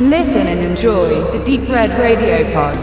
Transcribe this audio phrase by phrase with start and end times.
[0.00, 2.78] Listen and enjoy the Deep Red Radio Pod.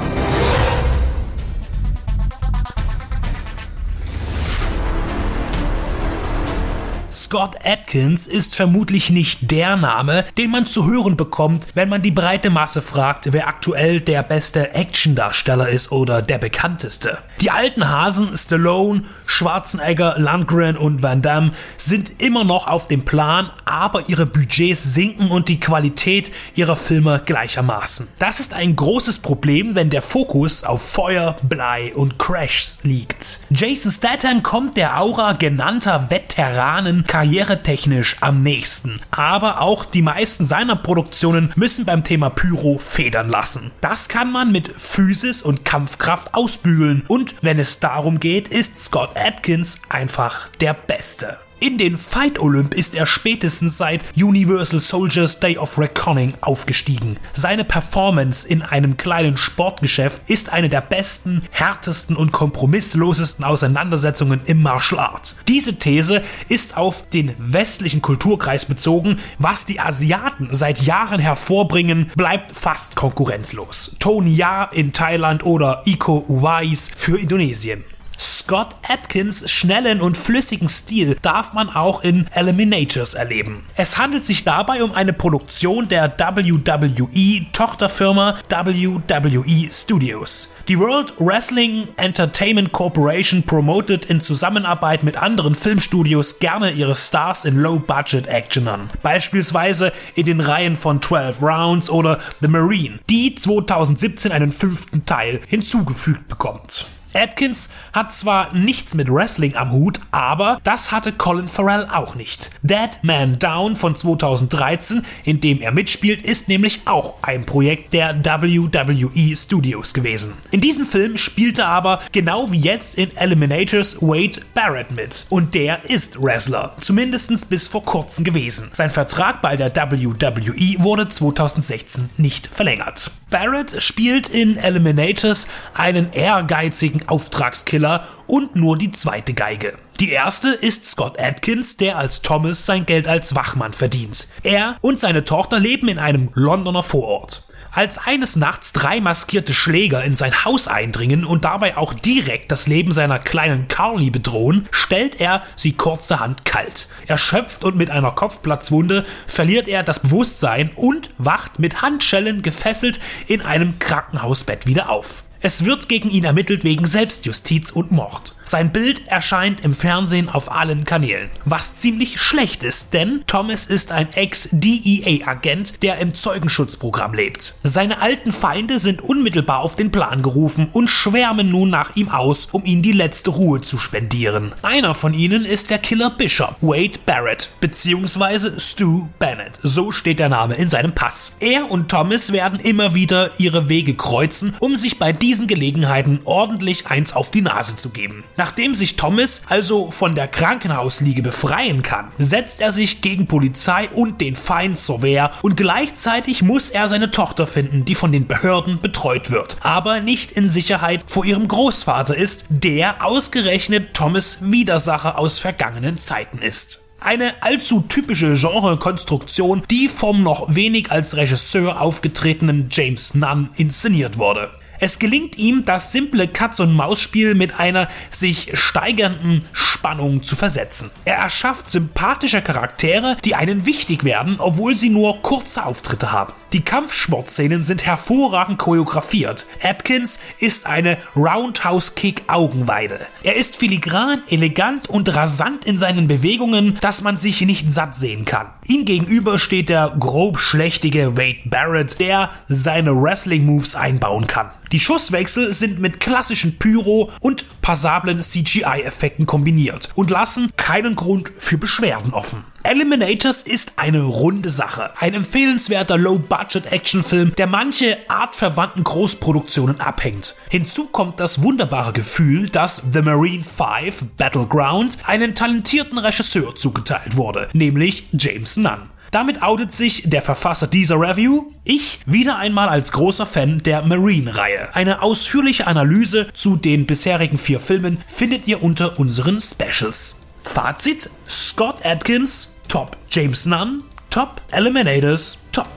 [7.10, 12.12] Scott Atkins ist vermutlich nicht der Name, den man zu hören bekommt, wenn man die
[12.12, 17.20] breite Masse fragt, wer aktuell der beste Actiondarsteller ist oder der bekannteste.
[17.46, 23.52] Die alten Hasen Stallone, Schwarzenegger, Landgren und Van Damme sind immer noch auf dem Plan,
[23.66, 28.08] aber ihre Budgets sinken und die Qualität ihrer Filme gleichermaßen.
[28.18, 33.42] Das ist ein großes Problem, wenn der Fokus auf Feuer, Blei und Crashs liegt.
[33.52, 39.02] Jason Statham kommt der Aura genannter Veteranen karrieretechnisch am nächsten.
[39.12, 43.70] Aber auch die meisten seiner Produktionen müssen beim Thema Pyro federn lassen.
[43.82, 49.12] Das kann man mit Physis und Kampfkraft ausbügeln und wenn es darum geht, ist Scott
[49.18, 51.40] Atkins einfach der Beste.
[51.62, 57.16] In den Fight Olymp ist er spätestens seit Universal Soldiers Day of Reckoning aufgestiegen.
[57.32, 64.62] Seine Performance in einem kleinen Sportgeschäft ist eine der besten, härtesten und kompromisslosesten Auseinandersetzungen im
[64.62, 65.36] Martial Art.
[65.48, 69.20] Diese These ist auf den westlichen Kulturkreis bezogen.
[69.40, 73.96] Was die Asiaten seit Jahren hervorbringen, bleibt fast konkurrenzlos.
[74.00, 77.86] Tony Ya in Thailand oder Iko Uwais für Indonesien.
[78.18, 83.66] Scott Atkins schnellen und flüssigen Stil darf man auch in Eliminators erleben.
[83.76, 90.54] Es handelt sich dabei um eine Produktion der WWE Tochterfirma WWE Studios.
[90.68, 97.58] Die World Wrestling Entertainment Corporation promotet in Zusammenarbeit mit anderen Filmstudios gerne ihre Stars in
[97.58, 98.92] Low-Budget-Actionern.
[99.02, 105.42] Beispielsweise in den Reihen von 12 Rounds oder The Marine, die 2017 einen fünften Teil
[105.48, 106.88] hinzugefügt bekommt.
[107.16, 112.52] Atkins hat zwar nichts mit Wrestling am Hut, aber das hatte Colin Farrell auch nicht.
[112.62, 118.24] Dead Man Down von 2013, in dem er mitspielt, ist nämlich auch ein Projekt der
[118.24, 120.34] WWE Studios gewesen.
[120.52, 125.26] In diesem Film spielte aber genau wie jetzt in Eliminators Wade Barrett mit.
[125.30, 128.70] Und der ist Wrestler, zumindest bis vor kurzem gewesen.
[128.74, 133.12] Sein Vertrag bei der WWE wurde 2016 nicht verlängert.
[133.36, 139.78] Barrett spielt in Eliminators einen ehrgeizigen Auftragskiller und nur die zweite Geige.
[140.00, 144.30] Die erste ist Scott Atkins, der als Thomas sein Geld als Wachmann verdient.
[144.44, 147.44] Er und seine Tochter leben in einem Londoner Vorort.
[147.76, 152.68] Als eines Nachts drei maskierte Schläger in sein Haus eindringen und dabei auch direkt das
[152.68, 156.88] Leben seiner kleinen Carly bedrohen, stellt er sie kurzerhand kalt.
[157.08, 163.42] Erschöpft und mit einer Kopfplatzwunde verliert er das Bewusstsein und wacht mit Handschellen gefesselt in
[163.42, 165.26] einem Krankenhausbett wieder auf.
[165.46, 168.34] Es wird gegen ihn ermittelt wegen Selbstjustiz und Mord.
[168.46, 173.92] Sein Bild erscheint im Fernsehen auf allen Kanälen, was ziemlich schlecht ist, denn Thomas ist
[173.92, 177.56] ein Ex-DEA-Agent, der im Zeugenschutzprogramm lebt.
[177.64, 182.48] Seine alten Feinde sind unmittelbar auf den Plan gerufen und schwärmen nun nach ihm aus,
[182.52, 184.54] um ihm die letzte Ruhe zu spendieren.
[184.64, 189.60] Einer von ihnen ist der Killer Bishop, Wade Barrett, beziehungsweise Stu Bennett.
[189.62, 191.36] So steht der Name in seinem Pass.
[191.40, 196.88] Er und Thomas werden immer wieder ihre Wege kreuzen, um sich bei diesen Gelegenheiten ordentlich
[196.88, 198.24] eins auf die Nase zu geben.
[198.38, 204.22] Nachdem sich Thomas also von der Krankenhausliege befreien kann, setzt er sich gegen Polizei und
[204.22, 208.80] den Feind zur Wehr und gleichzeitig muss er seine Tochter finden, die von den Behörden
[208.80, 215.40] betreut wird, aber nicht in Sicherheit vor ihrem Großvater ist, der ausgerechnet Thomas Widersacher aus
[215.40, 216.80] vergangenen Zeiten ist.
[217.02, 224.50] Eine allzu typische Genrekonstruktion, die vom noch wenig als Regisseur aufgetretenen James Nunn inszeniert wurde.
[224.80, 229.44] Es gelingt ihm, das simple Katz-und-Maus-Spiel mit einer sich steigernden
[229.86, 230.90] Spannung zu versetzen.
[231.06, 236.34] Er erschafft sympathische Charaktere, die einen wichtig werden, obwohl sie nur kurze Auftritte haben.
[236.54, 239.46] Die Kampfsportszenen sind hervorragend choreografiert.
[239.62, 243.00] Atkins ist eine Roundhouse-Kick-Augenweide.
[243.22, 248.26] Er ist filigran, elegant und rasant in seinen Bewegungen, dass man sich nicht satt sehen
[248.26, 248.48] kann.
[248.66, 254.50] Ihm gegenüber steht der grob schlechtige Wade Barrett, der seine Wrestling-Moves einbauen kann.
[254.72, 261.58] Die Schusswechsel sind mit klassischen Pyro und passablen CGI-Effekten kombiniert und lassen keinen Grund für
[261.58, 262.44] Beschwerden offen.
[262.62, 264.92] Eliminators ist eine runde Sache.
[265.00, 270.36] Ein empfehlenswerter Low-Budget-Actionfilm, der manche artverwandten Großproduktionen abhängt.
[270.50, 277.48] Hinzu kommt das wunderbare Gefühl, dass The Marine 5 Battleground einen talentierten Regisseur zugeteilt wurde,
[277.54, 278.92] nämlich James Nunn.
[279.12, 284.70] Damit outet sich der Verfasser dieser Review, ich wieder einmal als großer Fan der Marine-Reihe.
[284.74, 290.20] Eine ausführliche Analyse zu den bisherigen vier Filmen findet ihr unter unseren Specials.
[290.42, 292.98] Fazit: Scott Atkins, top.
[293.10, 294.42] James Nunn, top.
[294.52, 295.68] Eliminators, top.